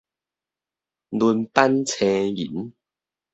[1.11, 2.73] 輪班星人